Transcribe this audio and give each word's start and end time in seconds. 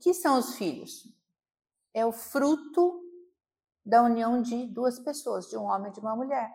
que 0.00 0.14
são 0.14 0.38
os 0.38 0.54
filhos? 0.56 1.06
É 1.92 2.04
o 2.04 2.12
fruto 2.12 3.02
da 3.84 4.02
união 4.02 4.40
de 4.40 4.66
duas 4.66 4.98
pessoas, 4.98 5.48
de 5.48 5.56
um 5.56 5.64
homem 5.64 5.90
e 5.90 5.94
de 5.94 6.00
uma 6.00 6.16
mulher. 6.16 6.52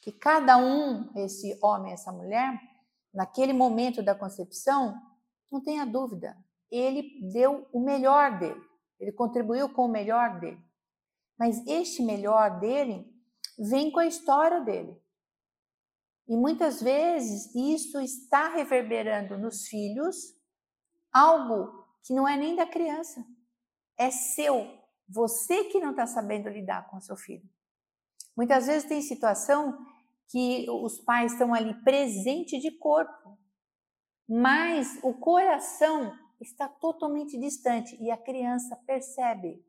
Que 0.00 0.12
cada 0.12 0.56
um, 0.56 1.10
esse 1.16 1.58
homem 1.62 1.90
e 1.90 1.94
essa 1.94 2.12
mulher, 2.12 2.60
naquele 3.12 3.52
momento 3.52 4.02
da 4.02 4.14
concepção, 4.14 4.94
não 5.50 5.62
tenha 5.62 5.84
dúvida, 5.84 6.36
ele 6.70 7.20
deu 7.32 7.68
o 7.72 7.80
melhor 7.80 8.38
dele, 8.38 8.60
ele 8.98 9.12
contribuiu 9.12 9.68
com 9.68 9.84
o 9.84 9.90
melhor 9.90 10.40
dele. 10.40 10.62
Mas 11.38 11.64
este 11.66 12.02
melhor 12.02 12.58
dele 12.58 13.06
vem 13.58 13.90
com 13.90 14.00
a 14.00 14.06
história 14.06 14.60
dele. 14.60 15.00
E 16.28 16.36
muitas 16.36 16.82
vezes 16.82 17.54
isso 17.54 18.00
está 18.00 18.48
reverberando 18.48 19.38
nos 19.38 19.66
filhos 19.68 20.35
algo 21.16 21.86
que 22.02 22.12
não 22.12 22.28
é 22.28 22.36
nem 22.36 22.54
da 22.54 22.66
criança, 22.66 23.24
é 23.96 24.10
seu. 24.10 24.66
Você 25.08 25.64
que 25.64 25.80
não 25.80 25.90
está 25.92 26.06
sabendo 26.06 26.50
lidar 26.50 26.90
com 26.90 26.98
o 26.98 27.00
seu 27.00 27.16
filho. 27.16 27.48
Muitas 28.36 28.66
vezes 28.66 28.86
tem 28.86 29.00
situação 29.00 29.78
que 30.28 30.66
os 30.68 30.98
pais 30.98 31.32
estão 31.32 31.54
ali 31.54 31.72
presente 31.82 32.58
de 32.58 32.70
corpo, 32.72 33.38
mas 34.28 34.98
o 35.02 35.14
coração 35.14 36.12
está 36.40 36.68
totalmente 36.68 37.38
distante 37.38 37.96
e 37.98 38.10
a 38.10 38.16
criança 38.16 38.76
percebe 38.86 39.64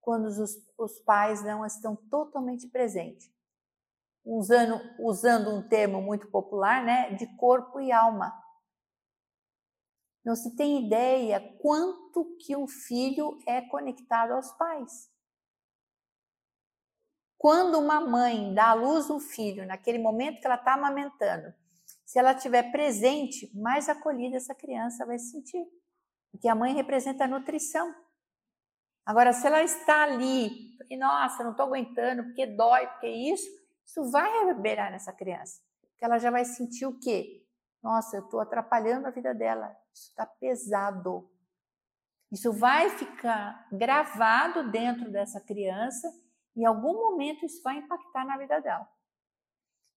quando 0.00 0.26
os, 0.26 0.56
os 0.78 1.00
pais 1.00 1.42
não 1.42 1.64
estão 1.66 1.96
totalmente 1.96 2.68
presentes. 2.68 3.28
Usando, 4.24 4.80
usando 5.00 5.50
um 5.50 5.66
termo 5.66 6.00
muito 6.00 6.28
popular, 6.28 6.84
né, 6.84 7.10
de 7.14 7.26
corpo 7.36 7.80
e 7.80 7.90
alma. 7.90 8.32
Não 10.24 10.36
se 10.36 10.54
tem 10.54 10.86
ideia 10.86 11.40
quanto 11.60 12.36
que 12.38 12.56
um 12.56 12.68
filho 12.68 13.38
é 13.46 13.60
conectado 13.62 14.32
aos 14.32 14.52
pais. 14.52 15.10
Quando 17.36 17.78
uma 17.78 18.00
mãe 18.00 18.54
dá 18.54 18.70
à 18.70 18.74
luz 18.74 19.10
um 19.10 19.18
filho, 19.18 19.66
naquele 19.66 19.98
momento 19.98 20.40
que 20.40 20.46
ela 20.46 20.54
está 20.54 20.74
amamentando, 20.74 21.52
se 22.04 22.18
ela 22.18 22.32
estiver 22.32 22.70
presente, 22.70 23.50
mais 23.52 23.88
acolhida 23.88 24.36
essa 24.36 24.54
criança 24.54 25.04
vai 25.04 25.18
se 25.18 25.32
sentir. 25.32 25.66
Porque 26.30 26.46
a 26.46 26.54
mãe 26.54 26.72
representa 26.72 27.24
a 27.24 27.28
nutrição. 27.28 27.92
Agora, 29.04 29.32
se 29.32 29.44
ela 29.46 29.62
está 29.62 30.04
ali, 30.04 30.78
e 30.88 30.96
nossa, 30.96 31.42
não 31.42 31.50
estou 31.50 31.66
aguentando, 31.66 32.22
porque 32.24 32.46
dói, 32.46 32.86
porque 32.86 33.08
isso, 33.08 33.48
isso 33.84 34.10
vai 34.10 34.30
reverberar 34.38 34.92
nessa 34.92 35.12
criança. 35.12 35.60
Porque 35.80 36.04
ela 36.04 36.18
já 36.18 36.30
vai 36.30 36.44
sentir 36.44 36.86
o 36.86 36.98
quê? 37.00 37.41
Nossa, 37.82 38.16
eu 38.16 38.24
estou 38.24 38.40
atrapalhando 38.40 39.06
a 39.06 39.10
vida 39.10 39.34
dela. 39.34 39.76
Isso 39.92 40.10
está 40.10 40.24
pesado. 40.24 41.28
Isso 42.30 42.52
vai 42.52 42.90
ficar 42.90 43.68
gravado 43.72 44.70
dentro 44.70 45.10
dessa 45.10 45.40
criança 45.40 46.08
e 46.56 46.62
em 46.62 46.64
algum 46.64 46.94
momento 46.94 47.44
isso 47.44 47.62
vai 47.62 47.76
impactar 47.76 48.24
na 48.24 48.38
vida 48.38 48.60
dela. 48.60 48.88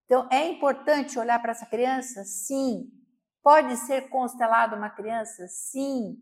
Então, 0.06 0.28
é 0.31 0.47
importante 0.50 1.17
olhar 1.17 1.41
para 1.41 1.52
essa 1.52 1.66
criança? 1.66 2.23
Sim. 2.23 2.91
Pode 3.41 3.78
ser 3.78 4.09
constelado 4.09 4.75
uma 4.75 4.89
criança? 4.89 5.47
Sim. 5.47 6.17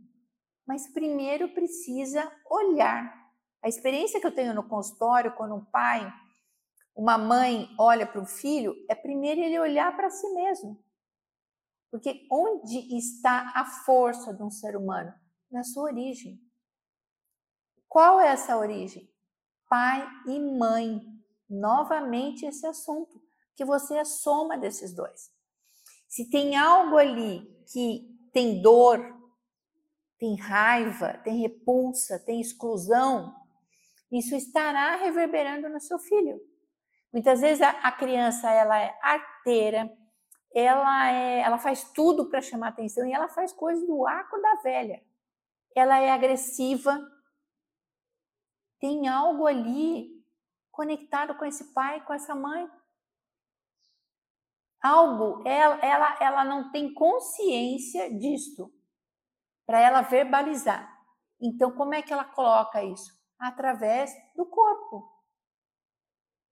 Mas 0.65 0.91
primeiro 0.91 1.53
precisa 1.53 2.31
olhar. 2.49 3.13
A 3.61 3.67
experiência 3.67 4.19
que 4.19 4.27
eu 4.27 4.35
tenho 4.35 4.53
no 4.53 4.67
consultório, 4.67 5.35
quando 5.35 5.55
um 5.55 5.65
pai, 5.65 6.11
uma 6.95 7.17
mãe 7.17 7.69
olha 7.79 8.05
para 8.05 8.21
o 8.21 8.25
filho, 8.25 8.73
é 8.89 8.95
primeiro 8.95 9.41
ele 9.41 9.59
olhar 9.59 9.95
para 9.95 10.09
si 10.09 10.29
mesmo. 10.33 10.81
Porque 11.93 12.25
onde 12.31 12.97
está 12.97 13.51
a 13.53 13.63
força 13.63 14.33
de 14.33 14.41
um 14.41 14.49
ser 14.49 14.75
humano? 14.75 15.13
Na 15.51 15.63
sua 15.63 15.83
origem. 15.83 16.41
Qual 17.87 18.19
é 18.19 18.29
essa 18.29 18.57
origem? 18.57 19.07
Pai 19.69 20.03
e 20.25 20.39
mãe. 20.39 20.99
Novamente 21.47 22.47
esse 22.47 22.65
assunto, 22.65 23.21
que 23.55 23.63
você 23.63 23.93
é 23.97 24.05
soma 24.05 24.57
desses 24.57 24.91
dois. 24.91 25.31
Se 26.07 26.27
tem 26.31 26.55
algo 26.55 26.97
ali 26.97 27.45
que 27.71 28.09
tem 28.33 28.59
dor, 28.59 28.97
tem 30.17 30.35
raiva, 30.35 31.19
tem 31.23 31.41
repulsa, 31.41 32.17
tem 32.17 32.41
exclusão, 32.41 33.35
isso 34.11 34.33
estará 34.35 34.95
reverberando 34.95 35.69
no 35.69 35.79
seu 35.79 35.99
filho. 35.99 36.41
Muitas 37.13 37.41
vezes 37.41 37.61
a, 37.61 37.69
a 37.69 37.91
criança 37.91 38.49
ela 38.49 38.79
é 38.79 38.97
arteira, 38.99 39.95
ela, 40.53 41.11
é, 41.11 41.39
ela 41.39 41.57
faz 41.57 41.83
tudo 41.91 42.29
para 42.29 42.41
chamar 42.41 42.69
atenção 42.69 43.05
e 43.07 43.11
ela 43.11 43.27
faz 43.27 43.51
coisas 43.51 43.85
do 43.87 44.05
arco 44.05 44.39
da 44.39 44.55
velha. 44.55 45.03
Ela 45.75 45.99
é 45.99 46.11
agressiva. 46.11 46.99
Tem 48.79 49.07
algo 49.07 49.47
ali 49.47 50.23
conectado 50.71 51.35
com 51.35 51.45
esse 51.45 51.73
pai, 51.73 52.05
com 52.05 52.13
essa 52.13 52.35
mãe. 52.35 52.69
Algo, 54.81 55.41
ela, 55.47 55.75
ela, 55.77 56.17
ela 56.19 56.43
não 56.43 56.71
tem 56.71 56.93
consciência 56.93 58.13
disto 58.19 58.71
para 59.65 59.79
ela 59.79 60.01
verbalizar. 60.01 60.93
Então, 61.41 61.71
como 61.71 61.93
é 61.93 62.01
que 62.01 62.13
ela 62.13 62.25
coloca 62.25 62.83
isso? 62.83 63.11
Através 63.39 64.13
do 64.35 64.45
corpo. 64.45 65.09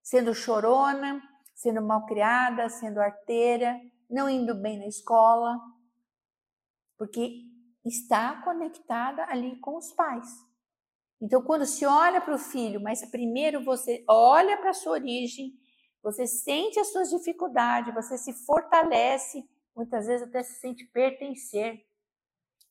Sendo 0.02 0.34
chorona, 0.34 1.22
sendo 1.62 1.80
malcriada, 1.80 2.68
sendo 2.70 3.00
arteira, 3.00 3.80
não 4.10 4.28
indo 4.28 4.56
bem 4.56 4.80
na 4.80 4.88
escola, 4.88 5.60
porque 6.98 7.44
está 7.86 8.42
conectada 8.42 9.24
ali 9.30 9.60
com 9.60 9.78
os 9.78 9.92
pais. 9.94 10.28
Então, 11.22 11.40
quando 11.44 11.68
se 11.68 11.86
olha 11.86 12.20
para 12.20 12.34
o 12.34 12.40
filho, 12.40 12.82
mas 12.82 13.08
primeiro 13.12 13.64
você 13.64 14.04
olha 14.10 14.58
para 14.58 14.72
a 14.72 14.74
sua 14.74 14.94
origem, 14.94 15.54
você 16.02 16.26
sente 16.26 16.80
as 16.80 16.92
suas 16.92 17.12
dificuldades, 17.12 17.94
você 17.94 18.18
se 18.18 18.34
fortalece, 18.44 19.48
muitas 19.76 20.08
vezes 20.08 20.28
até 20.28 20.42
se 20.42 20.60
sente 20.60 20.84
pertencer. 20.86 21.86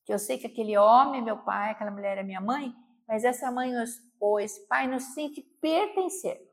Que 0.05 0.13
eu 0.13 0.19
sei 0.19 0.37
que 0.37 0.49
aquele 0.49 0.77
homem 0.77 1.21
é 1.21 1.25
meu 1.25 1.39
pai, 1.39 1.71
aquela 1.71 1.93
mulher 1.93 2.19
é 2.19 2.25
minha 2.25 2.41
mãe, 2.41 2.75
mas 3.07 3.23
essa 3.23 3.53
mãe 3.53 3.73
ou 4.19 4.41
esse 4.41 4.67
pai 4.67 4.89
não 4.89 4.99
se 4.99 5.15
sente 5.15 5.43
pertencer. 5.61 6.50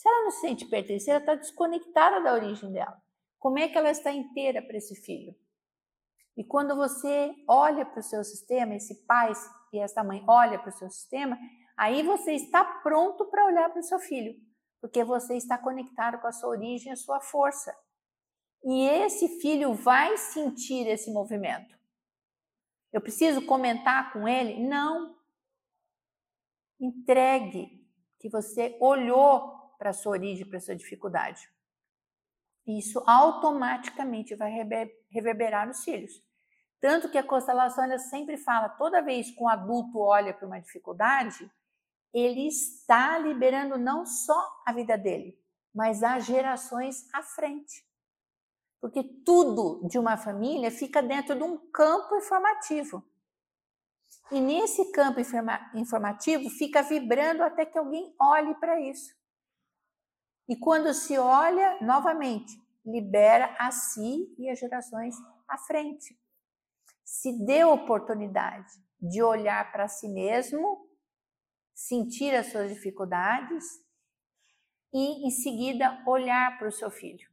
Se 0.00 0.08
ela 0.08 0.24
não 0.24 0.30
se 0.30 0.40
sente 0.40 0.64
pertencer, 0.64 1.10
ela 1.10 1.20
está 1.20 1.34
desconectada 1.34 2.22
da 2.22 2.32
origem 2.32 2.72
dela. 2.72 2.98
Como 3.38 3.58
é 3.58 3.68
que 3.68 3.76
ela 3.76 3.90
está 3.90 4.10
inteira 4.10 4.62
para 4.62 4.78
esse 4.78 4.94
filho? 4.94 5.34
E 6.34 6.42
quando 6.42 6.74
você 6.74 7.34
olha 7.46 7.84
para 7.84 8.00
o 8.00 8.02
seu 8.02 8.24
sistema, 8.24 8.74
esse 8.74 9.04
pai 9.04 9.30
e 9.70 9.78
essa 9.78 10.02
mãe 10.02 10.24
olha 10.26 10.58
para 10.58 10.70
o 10.70 10.72
seu 10.72 10.88
sistema, 10.88 11.38
aí 11.76 12.02
você 12.02 12.32
está 12.32 12.64
pronto 12.64 13.26
para 13.26 13.44
olhar 13.44 13.68
para 13.68 13.80
o 13.80 13.82
seu 13.82 13.98
filho, 13.98 14.40
porque 14.80 15.04
você 15.04 15.36
está 15.36 15.58
conectado 15.58 16.18
com 16.18 16.28
a 16.28 16.32
sua 16.32 16.48
origem, 16.48 16.90
a 16.90 16.96
sua 16.96 17.20
força. 17.20 17.76
E 18.64 18.88
esse 18.88 19.38
filho 19.38 19.74
vai 19.74 20.16
sentir 20.16 20.86
esse 20.86 21.12
movimento. 21.12 21.78
Eu 22.90 23.02
preciso 23.02 23.44
comentar 23.44 24.14
com 24.14 24.26
ele? 24.26 24.66
Não. 24.66 25.14
Entregue 26.80 27.86
que 28.18 28.30
você 28.30 28.78
olhou 28.80 29.59
para 29.80 29.90
a 29.90 29.94
sua 29.94 30.12
origem, 30.12 30.48
para 30.48 30.60
sua 30.60 30.76
dificuldade 30.76 31.50
isso 32.78 33.02
automaticamente 33.06 34.34
vai 34.34 34.50
reverberar 35.10 35.66
nos 35.66 35.82
filhos. 35.82 36.22
Tanto 36.80 37.10
que 37.10 37.18
a 37.18 37.22
constelação 37.22 37.84
ela 37.84 37.98
sempre 37.98 38.36
fala, 38.38 38.68
toda 38.68 39.02
vez 39.02 39.30
que 39.30 39.42
um 39.42 39.48
adulto 39.48 39.98
olha 39.98 40.32
para 40.32 40.46
uma 40.46 40.60
dificuldade, 40.60 41.50
ele 42.12 42.48
está 42.48 43.18
liberando 43.18 43.78
não 43.78 44.06
só 44.06 44.62
a 44.66 44.72
vida 44.72 44.96
dele, 44.96 45.38
mas 45.74 46.02
as 46.02 46.24
gerações 46.24 47.06
à 47.12 47.22
frente. 47.22 47.86
Porque 48.80 49.04
tudo 49.24 49.86
de 49.86 49.98
uma 49.98 50.16
família 50.16 50.70
fica 50.70 51.02
dentro 51.02 51.36
de 51.36 51.42
um 51.42 51.58
campo 51.70 52.16
informativo. 52.16 53.04
E 54.32 54.40
nesse 54.40 54.90
campo 54.90 55.20
informativo 55.74 56.48
fica 56.48 56.82
vibrando 56.82 57.42
até 57.42 57.66
que 57.66 57.78
alguém 57.78 58.14
olhe 58.18 58.54
para 58.54 58.80
isso. 58.80 59.19
E 60.50 60.56
quando 60.56 60.92
se 60.92 61.16
olha 61.16 61.78
novamente, 61.80 62.60
libera 62.84 63.54
a 63.56 63.70
si 63.70 64.34
e 64.36 64.50
as 64.50 64.58
gerações 64.58 65.14
à 65.46 65.56
frente. 65.56 66.18
Se 67.04 67.46
dê 67.46 67.62
oportunidade 67.62 68.66
de 69.00 69.22
olhar 69.22 69.70
para 69.70 69.86
si 69.86 70.08
mesmo, 70.08 70.90
sentir 71.72 72.34
as 72.34 72.46
suas 72.46 72.74
dificuldades 72.74 73.64
e, 74.92 75.28
em 75.28 75.30
seguida, 75.30 76.02
olhar 76.04 76.58
para 76.58 76.66
o 76.66 76.72
seu 76.72 76.90
filho. 76.90 77.30